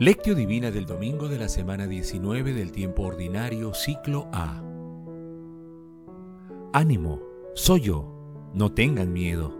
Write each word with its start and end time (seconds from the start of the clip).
Lectio 0.00 0.34
Divina 0.34 0.72
del 0.72 0.86
domingo 0.86 1.28
de 1.28 1.38
la 1.38 1.48
semana 1.48 1.86
19 1.86 2.52
del 2.52 2.72
tiempo 2.72 3.04
ordinario, 3.04 3.74
ciclo 3.74 4.28
A. 4.32 4.60
Ánimo, 6.72 7.22
soy 7.54 7.82
yo, 7.82 8.50
no 8.54 8.72
tengan 8.72 9.12
miedo. 9.12 9.56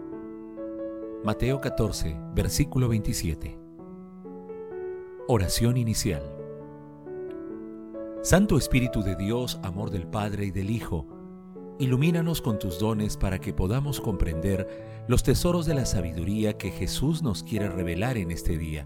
Mateo 1.23 1.61
14, 1.61 2.17
versículo 2.35 2.89
27. 2.89 3.57
Oración 5.29 5.77
inicial. 5.77 6.21
Santo 8.21 8.57
Espíritu 8.57 9.03
de 9.03 9.15
Dios, 9.15 9.57
amor 9.63 9.89
del 9.89 10.05
Padre 10.05 10.47
y 10.47 10.51
del 10.51 10.69
Hijo, 10.69 11.07
ilumínanos 11.79 12.41
con 12.41 12.59
tus 12.59 12.77
dones 12.77 13.15
para 13.15 13.39
que 13.39 13.53
podamos 13.53 14.01
comprender 14.01 15.05
los 15.07 15.23
tesoros 15.23 15.65
de 15.65 15.75
la 15.75 15.85
sabiduría 15.85 16.57
que 16.57 16.71
Jesús 16.71 17.23
nos 17.23 17.41
quiere 17.41 17.69
revelar 17.69 18.17
en 18.17 18.31
este 18.31 18.57
día 18.57 18.85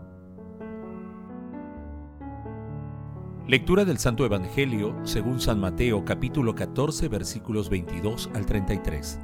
Lectura 3.47 3.85
del 3.85 3.97
Santo 3.97 4.23
Evangelio 4.23 4.95
según 5.03 5.39
San 5.39 5.59
Mateo 5.59 6.05
capítulo 6.05 6.53
14 6.53 7.07
versículos 7.07 7.69
22 7.69 8.29
al 8.35 8.45
33. 8.45 9.19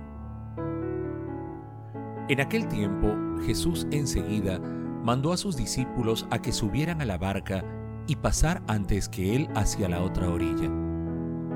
En 2.28 2.42
aquel 2.42 2.68
tiempo 2.68 3.16
Jesús 3.46 3.86
enseguida 3.92 4.58
mandó 4.58 5.32
a 5.34 5.38
sus 5.38 5.56
discípulos 5.56 6.26
a 6.32 6.42
que 6.42 6.52
subieran 6.52 7.00
a 7.00 7.06
la 7.06 7.20
barca 7.20 7.64
y 8.08 8.16
pasar 8.16 8.64
antes 8.68 9.08
que 9.08 9.36
él 9.36 9.50
hacia 9.54 9.88
la 9.88 10.02
otra 10.02 10.28
orilla. 10.30 10.68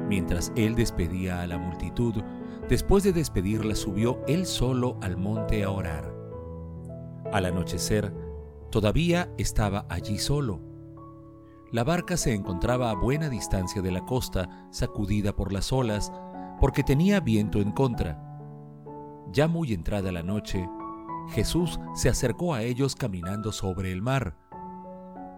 Mientras 0.08 0.53
él 0.56 0.75
despedía 0.75 1.42
a 1.42 1.48
la 1.48 1.58
multitud, 1.58 2.14
después 2.70 3.03
de 3.03 3.12
despedirla 3.12 3.73
subió 3.73 4.22
él 4.28 4.46
solo 4.46 5.00
al 5.02 5.18
monte 5.18 5.64
a 5.64 5.72
orar. 5.72 6.14
Al 7.34 7.46
anochecer, 7.46 8.14
todavía 8.70 9.34
estaba 9.40 9.88
allí 9.90 10.20
solo 10.20 10.71
la 11.72 11.84
barca 11.84 12.18
se 12.18 12.34
encontraba 12.34 12.92
a 12.92 12.96
buena 12.96 13.30
distancia 13.30 13.82
de 13.82 13.92
la 13.92 14.06
costa, 14.06 14.68
sacudida 14.72 15.34
por 15.36 15.54
las 15.54 15.72
olas, 15.72 16.12
porque 16.60 16.84
tenía 16.84 17.20
viento 17.20 17.60
en 17.60 17.72
contra. 17.72 18.22
Ya 19.32 19.48
muy 19.48 19.74
entrada 19.74 20.12
la 20.12 20.24
noche, 20.24 20.68
Jesús 21.30 21.80
se 21.96 22.10
acercó 22.10 22.54
a 22.54 22.64
ellos 22.64 22.96
caminando 22.96 23.52
sobre 23.52 23.92
el 23.92 24.02
mar. 24.02 24.38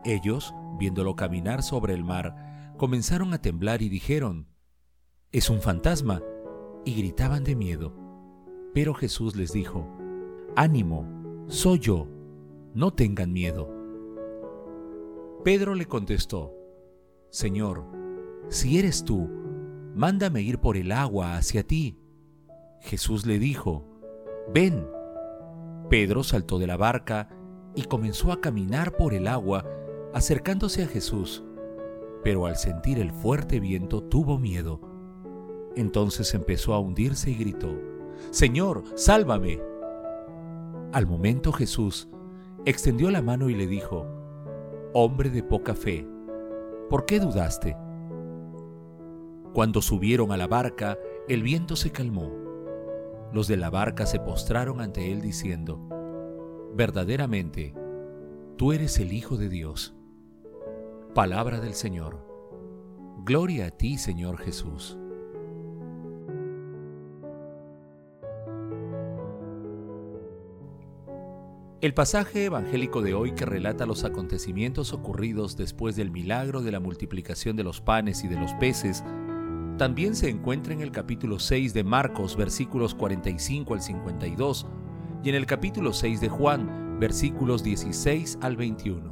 Ellos, 0.04 0.54
viéndolo 0.80 1.16
caminar 1.16 1.62
sobre 1.62 1.94
el 1.94 2.04
mar, 2.04 2.74
comenzaron 2.78 3.34
a 3.34 3.42
temblar 3.42 3.82
y 3.82 3.90
dijeron, 3.90 4.48
Es 5.32 5.50
un 5.50 5.62
fantasma, 5.62 6.22
y 6.86 6.96
gritaban 6.96 7.44
de 7.44 7.56
miedo. 7.56 7.96
Pero 8.74 8.94
Jesús 8.94 9.36
les 9.36 9.54
dijo, 9.54 9.88
Ánimo, 10.56 11.08
soy 11.48 11.80
yo, 11.80 12.08
no 12.74 12.92
tengan 12.92 13.32
miedo. 13.32 13.73
Pedro 15.44 15.76
le 15.76 15.86
contestó, 15.86 16.54
Señor, 17.30 17.86
si 18.48 18.80
eres 18.80 19.04
tú, 19.04 19.30
mándame 19.94 20.42
ir 20.42 20.60
por 20.60 20.78
el 20.78 20.94
agua 20.94 21.36
hacia 21.36 21.64
ti. 21.64 21.98
Jesús 22.80 23.26
le 23.26 23.40
dijo, 23.40 23.86
Ven. 24.54 24.88
Pedro 25.90 26.24
saltó 26.24 26.60
de 26.60 26.68
la 26.68 26.78
barca 26.78 27.28
y 27.76 27.84
comenzó 27.84 28.32
a 28.32 28.40
caminar 28.40 28.96
por 28.96 29.14
el 29.14 29.28
agua, 29.28 29.66
acercándose 30.14 30.84
a 30.84 30.88
Jesús, 30.88 31.44
pero 32.24 32.46
al 32.46 32.56
sentir 32.56 32.98
el 32.98 33.12
fuerte 33.12 33.60
viento 33.60 34.02
tuvo 34.02 34.40
miedo. 34.40 34.80
Entonces 35.76 36.34
empezó 36.36 36.74
a 36.74 36.80
hundirse 36.80 37.32
y 37.32 37.36
gritó, 37.36 37.78
Señor, 38.32 38.84
sálvame. 38.96 39.60
Al 40.94 41.06
momento 41.06 41.52
Jesús 41.52 42.08
extendió 42.64 43.12
la 43.12 43.22
mano 43.22 43.50
y 43.50 43.56
le 43.56 43.68
dijo, 43.68 44.23
hombre 44.94 45.30
de 45.30 45.44
poca 45.44 45.74
fe, 45.74 46.08
¿por 46.90 47.06
qué 47.06 47.20
dudaste? 47.20 47.76
Cuando 49.54 49.82
subieron 49.82 50.32
a 50.32 50.38
la 50.38 50.48
barca, 50.48 50.98
el 51.28 51.44
viento 51.44 51.76
se 51.76 51.92
calmó. 51.92 52.32
Los 53.32 53.48
de 53.48 53.58
la 53.58 53.70
barca 53.70 54.06
se 54.06 54.20
postraron 54.20 54.82
ante 54.82 55.12
él 55.12 55.22
diciendo, 55.22 55.80
verdaderamente, 56.76 57.74
tú 58.58 58.72
eres 58.72 59.00
el 59.00 59.14
Hijo 59.14 59.38
de 59.38 59.50
Dios. 59.50 59.96
Palabra 61.16 61.60
del 61.60 61.74
Señor. 61.74 62.26
Gloria 63.24 63.68
a 63.68 63.72
ti, 63.72 63.98
Señor 63.98 64.38
Jesús. 64.38 64.98
El 71.84 71.94
pasaje 71.94 72.46
evangélico 72.46 73.02
de 73.02 73.14
hoy 73.14 73.34
que 73.34 73.46
relata 73.46 73.86
los 73.86 74.06
acontecimientos 74.06 74.94
ocurridos 74.94 75.58
después 75.58 75.98
del 75.98 76.12
milagro 76.12 76.62
de 76.62 76.72
la 76.72 76.80
multiplicación 76.80 77.58
de 77.58 77.66
los 77.66 77.82
panes 77.82 78.24
y 78.24 78.30
de 78.30 78.40
los 78.40 78.54
peces, 78.54 79.04
también 79.78 80.16
se 80.16 80.30
encuentra 80.30 80.72
en 80.72 80.80
el 80.80 80.92
capítulo 80.92 81.40
6 81.40 81.74
de 81.74 81.84
Marcos, 81.84 82.38
versículos 82.38 82.96
45 82.96 83.74
al 83.74 83.82
52, 83.82 84.66
y 85.26 85.30
en 85.30 85.36
el 85.36 85.46
capítulo 85.46 85.92
6 85.92 86.22
de 86.22 86.30
Juan, 86.30 87.00
versículos 87.02 87.66
16 87.66 88.38
al 88.40 88.56
21. 88.56 89.12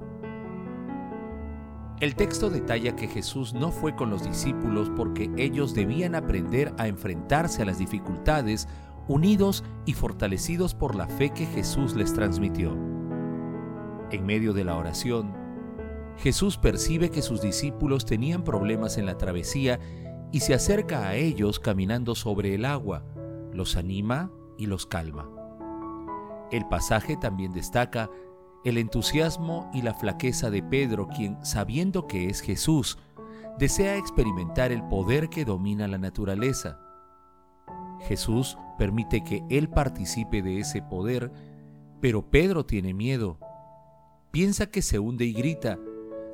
El 1.99 2.15
texto 2.15 2.49
detalla 2.49 2.95
que 2.95 3.09
Jesús 3.09 3.53
no 3.53 3.73
fue 3.73 3.97
con 3.97 4.09
los 4.09 4.23
discípulos 4.23 4.89
porque 4.95 5.29
ellos 5.35 5.75
debían 5.75 6.15
aprender 6.15 6.73
a 6.77 6.87
enfrentarse 6.87 7.63
a 7.63 7.65
las 7.65 7.79
dificultades 7.79 8.69
unidos 9.07 9.63
y 9.85 9.93
fortalecidos 9.93 10.73
por 10.75 10.95
la 10.95 11.07
fe 11.07 11.31
que 11.31 11.45
Jesús 11.45 11.95
les 11.95 12.13
transmitió. 12.13 12.71
En 14.11 14.25
medio 14.25 14.53
de 14.53 14.63
la 14.63 14.75
oración, 14.75 15.33
Jesús 16.17 16.57
percibe 16.57 17.09
que 17.09 17.21
sus 17.21 17.41
discípulos 17.41 18.05
tenían 18.05 18.43
problemas 18.43 18.97
en 18.97 19.05
la 19.05 19.17
travesía 19.17 19.79
y 20.31 20.41
se 20.41 20.53
acerca 20.53 21.07
a 21.07 21.15
ellos 21.15 21.59
caminando 21.59 22.15
sobre 22.15 22.53
el 22.55 22.65
agua, 22.65 23.05
los 23.53 23.75
anima 23.75 24.31
y 24.57 24.65
los 24.65 24.85
calma. 24.85 25.29
El 26.51 26.67
pasaje 26.67 27.17
también 27.17 27.53
destaca 27.53 28.09
el 28.63 28.77
entusiasmo 28.77 29.69
y 29.73 29.81
la 29.81 29.93
flaqueza 29.93 30.49
de 30.49 30.61
Pedro, 30.61 31.07
quien, 31.07 31.43
sabiendo 31.43 32.07
que 32.07 32.27
es 32.27 32.41
Jesús, 32.41 32.97
desea 33.57 33.95
experimentar 33.95 34.71
el 34.71 34.83
poder 34.83 35.29
que 35.29 35.45
domina 35.45 35.87
la 35.87 35.97
naturaleza 35.97 36.79
Jesús 38.07 38.57
permite 38.81 39.23
que 39.23 39.43
Él 39.51 39.69
participe 39.69 40.41
de 40.41 40.57
ese 40.57 40.81
poder, 40.81 41.31
pero 41.99 42.31
Pedro 42.31 42.65
tiene 42.65 42.95
miedo. 42.95 43.37
Piensa 44.31 44.71
que 44.71 44.81
se 44.81 44.97
hunde 44.97 45.23
y 45.23 45.33
grita, 45.33 45.77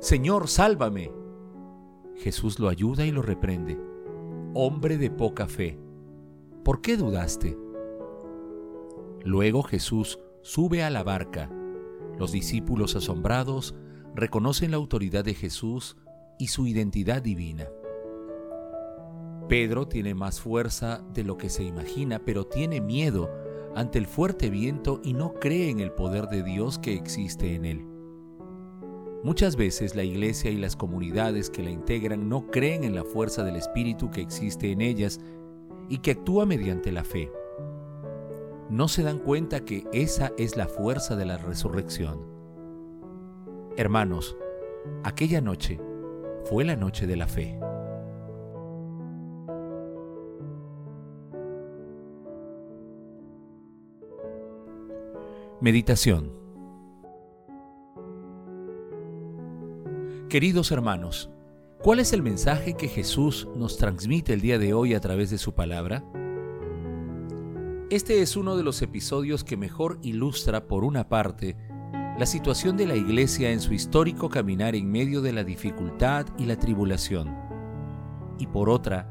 Señor, 0.00 0.48
sálvame. 0.48 1.12
Jesús 2.16 2.58
lo 2.58 2.70
ayuda 2.70 3.04
y 3.04 3.10
lo 3.10 3.20
reprende. 3.20 3.78
Hombre 4.54 4.96
de 4.96 5.10
poca 5.10 5.46
fe, 5.46 5.78
¿por 6.64 6.80
qué 6.80 6.96
dudaste? 6.96 7.54
Luego 9.26 9.62
Jesús 9.62 10.18
sube 10.40 10.82
a 10.82 10.88
la 10.88 11.02
barca. 11.02 11.50
Los 12.18 12.32
discípulos 12.32 12.96
asombrados 12.96 13.74
reconocen 14.14 14.70
la 14.70 14.78
autoridad 14.78 15.22
de 15.22 15.34
Jesús 15.34 15.98
y 16.38 16.46
su 16.46 16.66
identidad 16.66 17.20
divina. 17.20 17.68
Pedro 19.48 19.88
tiene 19.88 20.14
más 20.14 20.40
fuerza 20.40 21.02
de 21.14 21.24
lo 21.24 21.38
que 21.38 21.48
se 21.48 21.64
imagina, 21.64 22.20
pero 22.24 22.46
tiene 22.46 22.80
miedo 22.80 23.30
ante 23.74 23.98
el 23.98 24.06
fuerte 24.06 24.50
viento 24.50 25.00
y 25.02 25.14
no 25.14 25.34
cree 25.34 25.70
en 25.70 25.80
el 25.80 25.92
poder 25.92 26.28
de 26.28 26.42
Dios 26.42 26.78
que 26.78 26.94
existe 26.94 27.54
en 27.54 27.64
él. 27.64 27.86
Muchas 29.24 29.56
veces 29.56 29.96
la 29.96 30.04
iglesia 30.04 30.50
y 30.50 30.56
las 30.56 30.76
comunidades 30.76 31.50
que 31.50 31.62
la 31.62 31.70
integran 31.70 32.28
no 32.28 32.46
creen 32.50 32.84
en 32.84 32.94
la 32.94 33.04
fuerza 33.04 33.42
del 33.42 33.56
Espíritu 33.56 34.10
que 34.10 34.20
existe 34.20 34.70
en 34.70 34.80
ellas 34.80 35.18
y 35.88 35.98
que 35.98 36.12
actúa 36.12 36.46
mediante 36.46 36.92
la 36.92 37.02
fe. 37.02 37.32
No 38.70 38.86
se 38.86 39.02
dan 39.02 39.18
cuenta 39.18 39.64
que 39.64 39.84
esa 39.92 40.32
es 40.36 40.56
la 40.56 40.68
fuerza 40.68 41.16
de 41.16 41.24
la 41.24 41.38
resurrección. 41.38 42.20
Hermanos, 43.76 44.36
aquella 45.04 45.40
noche 45.40 45.80
fue 46.44 46.64
la 46.64 46.76
noche 46.76 47.06
de 47.06 47.16
la 47.16 47.26
fe. 47.26 47.58
Meditación 55.60 56.32
Queridos 60.28 60.70
hermanos, 60.70 61.30
¿Cuál 61.82 61.98
es 61.98 62.12
el 62.12 62.22
mensaje 62.22 62.74
que 62.74 62.86
Jesús 62.86 63.48
nos 63.56 63.76
transmite 63.76 64.32
el 64.32 64.40
día 64.40 64.60
de 64.60 64.72
hoy 64.72 64.94
a 64.94 65.00
través 65.00 65.30
de 65.30 65.38
su 65.38 65.54
palabra? 65.54 66.04
Este 67.90 68.22
es 68.22 68.36
uno 68.36 68.56
de 68.56 68.62
los 68.62 68.82
episodios 68.82 69.42
que 69.42 69.56
mejor 69.56 69.98
ilustra, 70.02 70.68
por 70.68 70.84
una 70.84 71.08
parte, 71.08 71.56
la 72.16 72.26
situación 72.26 72.76
de 72.76 72.86
la 72.86 72.94
Iglesia 72.94 73.50
en 73.50 73.60
su 73.60 73.74
histórico 73.74 74.28
caminar 74.28 74.76
en 74.76 74.88
medio 74.88 75.22
de 75.22 75.32
la 75.32 75.42
dificultad 75.42 76.26
y 76.38 76.46
la 76.46 76.56
tribulación, 76.56 77.34
y 78.38 78.46
por 78.46 78.70
otra, 78.70 79.10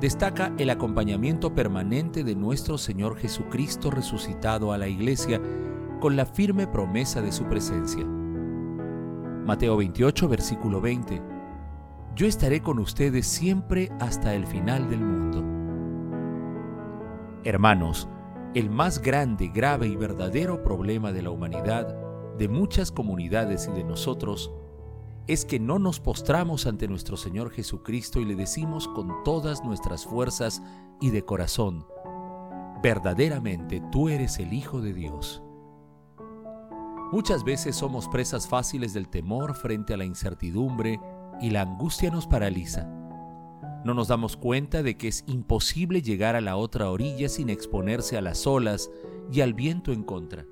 destaca 0.00 0.54
el 0.56 0.70
acompañamiento 0.70 1.52
permanente 1.52 2.22
de 2.22 2.36
nuestro 2.36 2.78
Señor 2.78 3.16
Jesucristo 3.16 3.90
resucitado 3.90 4.72
a 4.72 4.78
la 4.78 4.86
Iglesia 4.86 5.40
con 6.00 6.16
la 6.16 6.24
firme 6.24 6.66
promesa 6.66 7.20
de 7.20 7.30
su 7.30 7.44
presencia. 7.44 8.04
Mateo 8.04 9.76
28, 9.76 10.28
versículo 10.28 10.80
20. 10.80 11.22
Yo 12.16 12.26
estaré 12.26 12.62
con 12.62 12.78
ustedes 12.78 13.26
siempre 13.26 13.92
hasta 14.00 14.34
el 14.34 14.46
final 14.46 14.88
del 14.88 15.00
mundo. 15.00 15.44
Hermanos, 17.44 18.08
el 18.54 18.70
más 18.70 19.00
grande, 19.00 19.48
grave 19.48 19.86
y 19.86 19.96
verdadero 19.96 20.62
problema 20.62 21.12
de 21.12 21.22
la 21.22 21.30
humanidad, 21.30 21.96
de 22.36 22.48
muchas 22.48 22.90
comunidades 22.90 23.68
y 23.68 23.76
de 23.76 23.84
nosotros, 23.84 24.50
es 25.26 25.44
que 25.44 25.60
no 25.60 25.78
nos 25.78 26.00
postramos 26.00 26.66
ante 26.66 26.88
nuestro 26.88 27.16
Señor 27.16 27.50
Jesucristo 27.50 28.20
y 28.20 28.24
le 28.24 28.34
decimos 28.34 28.88
con 28.88 29.22
todas 29.22 29.62
nuestras 29.64 30.04
fuerzas 30.04 30.62
y 31.00 31.10
de 31.10 31.24
corazón, 31.24 31.86
verdaderamente 32.82 33.82
tú 33.92 34.08
eres 34.08 34.38
el 34.38 34.52
Hijo 34.52 34.80
de 34.80 34.92
Dios. 34.92 35.42
Muchas 37.12 37.42
veces 37.42 37.74
somos 37.74 38.06
presas 38.08 38.46
fáciles 38.46 38.94
del 38.94 39.08
temor 39.08 39.54
frente 39.56 39.94
a 39.94 39.96
la 39.96 40.04
incertidumbre 40.04 41.00
y 41.40 41.50
la 41.50 41.62
angustia 41.62 42.08
nos 42.08 42.28
paraliza. 42.28 42.88
No 43.84 43.94
nos 43.94 44.08
damos 44.08 44.36
cuenta 44.36 44.84
de 44.84 44.96
que 44.96 45.08
es 45.08 45.24
imposible 45.26 46.02
llegar 46.02 46.36
a 46.36 46.40
la 46.40 46.56
otra 46.56 46.88
orilla 46.88 47.28
sin 47.28 47.50
exponerse 47.50 48.16
a 48.16 48.20
las 48.20 48.46
olas 48.46 48.90
y 49.32 49.40
al 49.40 49.54
viento 49.54 49.92
en 49.92 50.04
contra. 50.04 50.46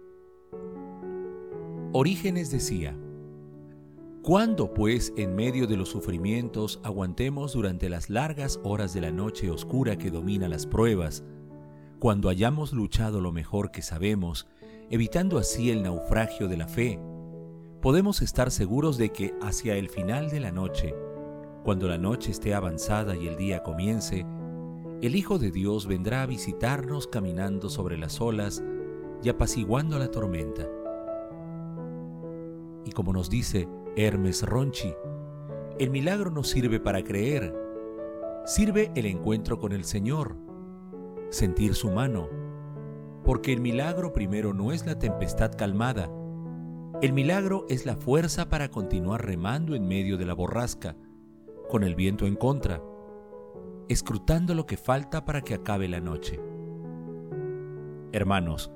Orígenes 1.92 2.50
decía, 2.50 2.96
¿Cuándo 4.24 4.74
pues 4.74 5.12
en 5.16 5.36
medio 5.36 5.68
de 5.68 5.76
los 5.76 5.90
sufrimientos 5.90 6.80
aguantemos 6.82 7.52
durante 7.52 7.88
las 7.88 8.10
largas 8.10 8.58
horas 8.64 8.92
de 8.92 9.00
la 9.00 9.12
noche 9.12 9.48
oscura 9.50 9.96
que 9.96 10.10
domina 10.10 10.48
las 10.48 10.66
pruebas, 10.66 11.22
cuando 12.00 12.28
hayamos 12.28 12.72
luchado 12.72 13.20
lo 13.20 13.30
mejor 13.32 13.70
que 13.70 13.80
sabemos, 13.80 14.48
evitando 14.90 15.38
así 15.38 15.70
el 15.70 15.82
naufragio 15.82 16.48
de 16.48 16.56
la 16.56 16.66
fe, 16.66 16.98
podemos 17.82 18.22
estar 18.22 18.50
seguros 18.50 18.96
de 18.96 19.10
que 19.10 19.34
hacia 19.42 19.76
el 19.76 19.88
final 19.88 20.30
de 20.30 20.40
la 20.40 20.50
noche, 20.50 20.94
cuando 21.62 21.88
la 21.88 21.98
noche 21.98 22.30
esté 22.30 22.54
avanzada 22.54 23.14
y 23.16 23.28
el 23.28 23.36
día 23.36 23.62
comience, 23.62 24.26
el 25.02 25.14
Hijo 25.14 25.38
de 25.38 25.50
Dios 25.50 25.86
vendrá 25.86 26.22
a 26.22 26.26
visitarnos 26.26 27.06
caminando 27.06 27.68
sobre 27.68 27.98
las 27.98 28.20
olas 28.20 28.64
y 29.22 29.28
apaciguando 29.28 29.98
la 29.98 30.10
tormenta. 30.10 30.66
Y 32.84 32.90
como 32.92 33.12
nos 33.12 33.28
dice 33.28 33.68
Hermes 33.96 34.42
Ronchi, 34.42 34.94
el 35.78 35.90
milagro 35.90 36.30
no 36.30 36.42
sirve 36.42 36.80
para 36.80 37.04
creer, 37.04 37.54
sirve 38.44 38.90
el 38.96 39.06
encuentro 39.06 39.60
con 39.60 39.72
el 39.72 39.84
Señor, 39.84 40.36
sentir 41.28 41.74
su 41.74 41.90
mano, 41.90 42.28
porque 43.28 43.52
el 43.52 43.60
milagro 43.60 44.14
primero 44.14 44.54
no 44.54 44.72
es 44.72 44.86
la 44.86 44.98
tempestad 44.98 45.52
calmada, 45.54 46.10
el 47.02 47.12
milagro 47.12 47.66
es 47.68 47.84
la 47.84 47.94
fuerza 47.94 48.48
para 48.48 48.70
continuar 48.70 49.22
remando 49.22 49.74
en 49.74 49.86
medio 49.86 50.16
de 50.16 50.24
la 50.24 50.32
borrasca, 50.32 50.96
con 51.68 51.82
el 51.82 51.94
viento 51.94 52.26
en 52.26 52.36
contra, 52.36 52.82
escrutando 53.90 54.54
lo 54.54 54.64
que 54.64 54.78
falta 54.78 55.26
para 55.26 55.42
que 55.42 55.52
acabe 55.52 55.88
la 55.88 56.00
noche. 56.00 56.40
Hermanos, 58.12 58.72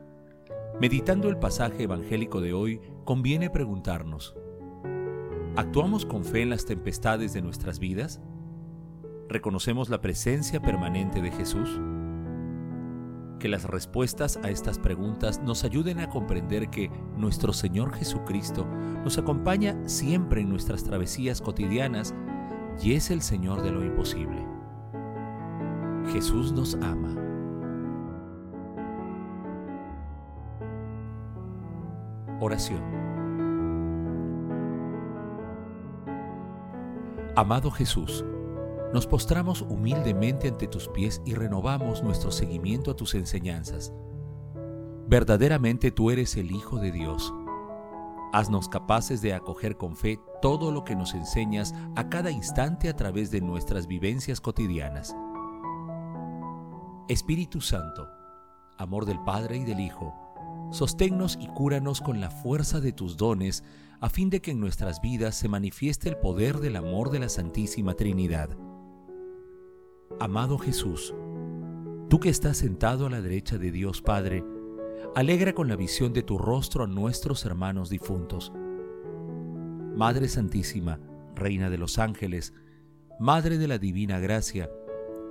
meditando 0.78 1.30
el 1.30 1.38
pasaje 1.38 1.84
evangélico 1.84 2.42
de 2.42 2.52
hoy, 2.52 2.82
conviene 3.06 3.48
preguntarnos, 3.48 4.36
¿actuamos 5.56 6.04
con 6.04 6.26
fe 6.26 6.42
en 6.42 6.50
las 6.50 6.66
tempestades 6.66 7.32
de 7.32 7.40
nuestras 7.40 7.78
vidas? 7.78 8.20
¿Reconocemos 9.30 9.88
la 9.88 10.02
presencia 10.02 10.60
permanente 10.60 11.22
de 11.22 11.30
Jesús? 11.30 11.80
Que 13.42 13.48
las 13.48 13.64
respuestas 13.64 14.38
a 14.44 14.50
estas 14.50 14.78
preguntas 14.78 15.42
nos 15.42 15.64
ayuden 15.64 15.98
a 15.98 16.08
comprender 16.08 16.70
que 16.70 16.92
nuestro 17.16 17.52
Señor 17.52 17.92
Jesucristo 17.92 18.64
nos 19.02 19.18
acompaña 19.18 19.76
siempre 19.84 20.42
en 20.42 20.48
nuestras 20.48 20.84
travesías 20.84 21.40
cotidianas 21.40 22.14
y 22.80 22.92
es 22.92 23.10
el 23.10 23.20
Señor 23.20 23.62
de 23.62 23.72
lo 23.72 23.84
imposible. 23.84 24.46
Jesús 26.12 26.52
nos 26.52 26.76
ama. 26.76 27.16
Oración. 32.38 32.82
Amado 37.34 37.72
Jesús, 37.72 38.24
nos 38.92 39.06
postramos 39.06 39.62
humildemente 39.62 40.48
ante 40.48 40.68
tus 40.68 40.88
pies 40.88 41.22
y 41.24 41.34
renovamos 41.34 42.02
nuestro 42.02 42.30
seguimiento 42.30 42.90
a 42.90 42.96
tus 42.96 43.14
enseñanzas. 43.14 43.92
Verdaderamente 45.08 45.90
tú 45.90 46.10
eres 46.10 46.36
el 46.36 46.50
Hijo 46.50 46.78
de 46.78 46.92
Dios. 46.92 47.32
Haznos 48.32 48.68
capaces 48.68 49.20
de 49.22 49.34
acoger 49.34 49.76
con 49.76 49.96
fe 49.96 50.18
todo 50.40 50.72
lo 50.72 50.84
que 50.84 50.96
nos 50.96 51.14
enseñas 51.14 51.74
a 51.96 52.08
cada 52.08 52.30
instante 52.30 52.88
a 52.88 52.96
través 52.96 53.30
de 53.30 53.40
nuestras 53.40 53.86
vivencias 53.86 54.40
cotidianas. 54.40 55.14
Espíritu 57.08 57.60
Santo, 57.60 58.08
amor 58.78 59.06
del 59.06 59.20
Padre 59.20 59.58
y 59.58 59.64
del 59.64 59.80
Hijo, 59.80 60.14
sosténnos 60.70 61.36
y 61.40 61.46
cúranos 61.48 62.00
con 62.00 62.20
la 62.20 62.30
fuerza 62.30 62.80
de 62.80 62.92
tus 62.92 63.16
dones, 63.16 63.64
a 64.00 64.08
fin 64.08 64.30
de 64.30 64.40
que 64.40 64.52
en 64.52 64.60
nuestras 64.60 65.00
vidas 65.00 65.34
se 65.34 65.48
manifieste 65.48 66.08
el 66.08 66.16
poder 66.16 66.58
del 66.58 66.76
amor 66.76 67.10
de 67.10 67.20
la 67.20 67.28
Santísima 67.28 67.94
Trinidad. 67.94 68.50
Amado 70.22 70.56
Jesús, 70.56 71.12
tú 72.08 72.20
que 72.20 72.28
estás 72.28 72.58
sentado 72.58 73.06
a 73.06 73.10
la 73.10 73.20
derecha 73.20 73.58
de 73.58 73.72
Dios 73.72 74.02
Padre, 74.02 74.44
alegra 75.16 75.52
con 75.52 75.66
la 75.66 75.74
visión 75.74 76.12
de 76.12 76.22
tu 76.22 76.38
rostro 76.38 76.84
a 76.84 76.86
nuestros 76.86 77.44
hermanos 77.44 77.90
difuntos. 77.90 78.52
Madre 79.96 80.28
Santísima, 80.28 81.00
Reina 81.34 81.70
de 81.70 81.78
los 81.78 81.98
ángeles, 81.98 82.54
Madre 83.18 83.58
de 83.58 83.66
la 83.66 83.78
Divina 83.78 84.20
Gracia, 84.20 84.70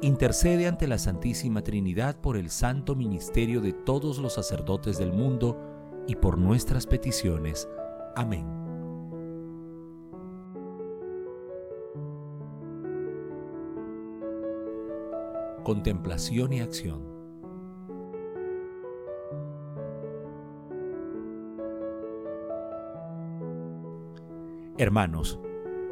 intercede 0.02 0.68
ante 0.68 0.88
la 0.88 0.98
Santísima 0.98 1.62
Trinidad 1.62 2.20
por 2.20 2.36
el 2.36 2.50
santo 2.50 2.94
ministerio 2.94 3.62
de 3.62 3.72
todos 3.72 4.18
los 4.18 4.34
sacerdotes 4.34 4.98
del 4.98 5.14
mundo 5.14 6.04
y 6.06 6.16
por 6.18 6.38
nuestras 6.38 6.86
peticiones. 6.86 7.70
Amén. 8.18 8.71
Contemplación 15.64 16.54
y 16.54 16.60
acción. 16.62 17.12
Hermanos, 24.78 25.40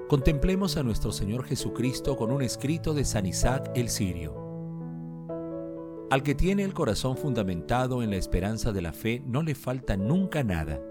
contemplemos 0.08 0.78
a 0.78 0.84
nuestro 0.84 1.12
Señor 1.12 1.44
Jesucristo 1.44 2.18
con 2.18 2.32
un 2.32 2.42
escrito 2.42 2.94
de 2.94 3.06
San 3.06 3.26
Isaac 3.26 3.72
el 3.76 3.90
Sirio. 3.90 4.48
Al 6.10 6.24
que 6.24 6.34
tiene 6.34 6.64
el 6.64 6.74
corazón 6.74 7.16
fundamentado 7.16 8.02
en 8.02 8.10
la 8.10 8.16
esperanza 8.16 8.72
de 8.72 8.82
la 8.82 8.94
fe 8.94 9.22
no 9.28 9.44
le 9.44 9.54
falta 9.54 9.96
nunca 9.96 10.44
nada. 10.44 10.82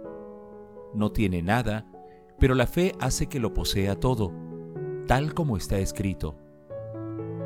No 0.95 1.11
tiene 1.11 1.43
nada, 1.43 1.91
pero 2.39 2.55
la 2.55 2.69
fe 2.69 2.93
hace 3.01 3.27
que 3.27 3.41
lo 3.41 3.53
posea 3.53 3.99
todo, 3.99 4.33
tal 5.09 5.35
como 5.35 5.57
está 5.57 5.79
escrito 5.79 6.37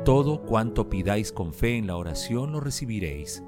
todo 0.03 0.41
cuanto 0.41 0.89
pidáis 0.89 1.31
con 1.31 1.53
fe 1.53 1.77
en 1.77 1.87
la 1.87 1.95
oración 1.95 2.51
lo 2.51 2.59
recibiréis. 2.59 3.41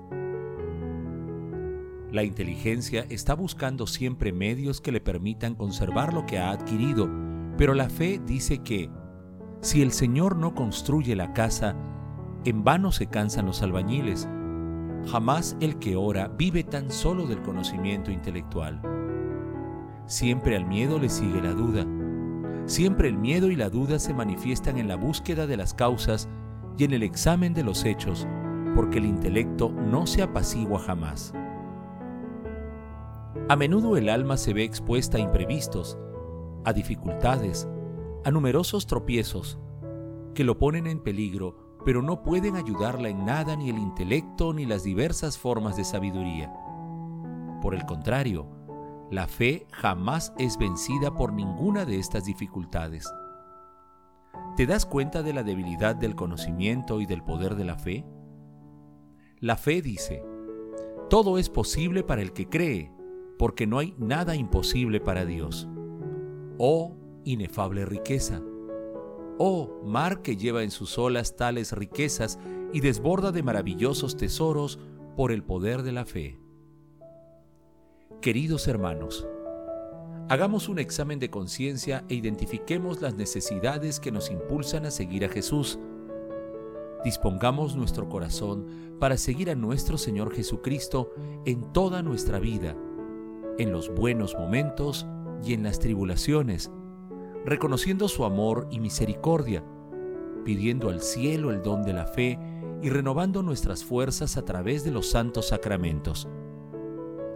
La 2.11 2.23
inteligencia 2.23 3.05
está 3.09 3.33
buscando 3.33 3.87
siempre 3.87 4.31
medios 4.31 4.79
que 4.79 4.93
le 4.93 5.01
permitan 5.01 5.55
conservar 5.55 6.13
lo 6.13 6.25
que 6.25 6.39
ha 6.39 6.51
adquirido, 6.51 7.09
pero 7.57 7.73
la 7.73 7.89
fe 7.89 8.21
dice 8.25 8.59
que, 8.59 8.89
si 9.59 9.81
el 9.81 9.91
Señor 9.91 10.37
no 10.37 10.55
construye 10.55 11.13
la 11.17 11.33
casa, 11.33 11.75
en 12.45 12.63
vano 12.63 12.93
se 12.93 13.07
cansan 13.07 13.47
los 13.47 13.61
albañiles. 13.61 14.29
Jamás 15.07 15.57
el 15.59 15.77
que 15.77 15.97
ora 15.97 16.29
vive 16.29 16.63
tan 16.63 16.89
solo 16.89 17.27
del 17.27 17.41
conocimiento 17.41 18.11
intelectual. 18.11 18.81
Siempre 20.05 20.55
al 20.55 20.65
miedo 20.65 20.99
le 20.99 21.09
sigue 21.09 21.41
la 21.41 21.51
duda. 21.51 21.85
Siempre 22.65 23.09
el 23.09 23.17
miedo 23.17 23.51
y 23.51 23.57
la 23.57 23.69
duda 23.69 23.99
se 23.99 24.13
manifiestan 24.13 24.77
en 24.77 24.87
la 24.87 24.95
búsqueda 24.95 25.47
de 25.47 25.57
las 25.57 25.73
causas 25.73 26.29
y 26.77 26.83
en 26.83 26.93
el 26.93 27.03
examen 27.03 27.53
de 27.53 27.63
los 27.63 27.85
hechos, 27.85 28.27
porque 28.75 28.97
el 28.97 29.05
intelecto 29.05 29.69
no 29.69 30.05
se 30.07 30.21
apacigua 30.21 30.79
jamás. 30.79 31.33
A 33.47 33.55
menudo 33.55 33.97
el 33.97 34.09
alma 34.09 34.37
se 34.37 34.53
ve 34.53 34.63
expuesta 34.63 35.17
a 35.17 35.21
imprevistos, 35.21 35.97
a 36.63 36.73
dificultades, 36.73 37.67
a 38.23 38.31
numerosos 38.31 38.87
tropiezos, 38.87 39.59
que 40.33 40.43
lo 40.43 40.57
ponen 40.57 40.87
en 40.87 40.99
peligro, 40.99 41.77
pero 41.85 42.01
no 42.01 42.23
pueden 42.23 42.55
ayudarla 42.55 43.09
en 43.09 43.25
nada 43.25 43.55
ni 43.55 43.69
el 43.69 43.77
intelecto 43.77 44.53
ni 44.53 44.65
las 44.65 44.83
diversas 44.83 45.37
formas 45.37 45.77
de 45.77 45.83
sabiduría. 45.83 46.51
Por 47.61 47.75
el 47.75 47.85
contrario, 47.85 48.47
la 49.11 49.27
fe 49.27 49.67
jamás 49.71 50.33
es 50.39 50.57
vencida 50.57 51.13
por 51.13 51.31
ninguna 51.31 51.85
de 51.85 51.99
estas 51.99 52.25
dificultades. 52.25 53.07
¿Te 54.55 54.65
das 54.65 54.85
cuenta 54.85 55.21
de 55.21 55.33
la 55.33 55.43
debilidad 55.43 55.97
del 55.97 56.15
conocimiento 56.15 57.01
y 57.01 57.05
del 57.05 57.21
poder 57.21 57.55
de 57.55 57.65
la 57.65 57.77
fe? 57.77 58.05
La 59.39 59.57
fe 59.57 59.81
dice, 59.81 60.23
todo 61.09 61.37
es 61.37 61.49
posible 61.49 62.03
para 62.03 62.21
el 62.21 62.31
que 62.31 62.47
cree, 62.47 62.89
porque 63.37 63.67
no 63.67 63.79
hay 63.79 63.95
nada 63.97 64.33
imposible 64.37 65.01
para 65.01 65.25
Dios. 65.25 65.67
Oh, 66.57 66.95
inefable 67.25 67.85
riqueza. 67.85 68.41
Oh, 69.37 69.81
mar 69.83 70.21
que 70.21 70.37
lleva 70.37 70.63
en 70.63 70.71
sus 70.71 70.97
olas 70.97 71.35
tales 71.35 71.73
riquezas 71.73 72.39
y 72.71 72.79
desborda 72.79 73.33
de 73.33 73.43
maravillosos 73.43 74.15
tesoros 74.15 74.79
por 75.17 75.33
el 75.33 75.43
poder 75.43 75.83
de 75.83 75.91
la 75.91 76.05
fe. 76.05 76.39
Queridos 78.21 78.69
hermanos, 78.69 79.27
hagamos 80.27 80.69
un 80.69 80.79
examen 80.79 81.19
de 81.19 81.29
conciencia 81.29 82.03
e 82.09 82.15
identifiquemos 82.15 83.01
las 83.01 83.15
necesidades 83.15 83.99
que 83.99 84.11
nos 84.11 84.31
impulsan 84.31 84.85
a 84.85 84.91
seguir 84.91 85.23
a 85.25 85.29
Jesús. 85.29 85.77
Dispongamos 87.03 87.75
nuestro 87.75 88.09
corazón 88.09 88.65
para 88.99 89.17
seguir 89.17 89.51
a 89.51 89.55
nuestro 89.55 89.97
Señor 89.97 90.33
Jesucristo 90.33 91.11
en 91.45 91.71
toda 91.73 92.01
nuestra 92.01 92.39
vida, 92.39 92.75
en 93.59 93.71
los 93.71 93.93
buenos 93.93 94.33
momentos 94.33 95.05
y 95.43 95.53
en 95.53 95.63
las 95.63 95.79
tribulaciones, 95.79 96.71
reconociendo 97.45 98.07
su 98.07 98.25
amor 98.25 98.67
y 98.71 98.79
misericordia, 98.79 99.63
pidiendo 100.43 100.89
al 100.89 101.01
cielo 101.01 101.51
el 101.51 101.61
don 101.61 101.83
de 101.83 101.93
la 101.93 102.07
fe 102.07 102.39
y 102.81 102.89
renovando 102.89 103.43
nuestras 103.43 103.83
fuerzas 103.83 104.37
a 104.37 104.45
través 104.45 104.83
de 104.83 104.91
los 104.91 105.09
santos 105.11 105.49
sacramentos. 105.49 106.27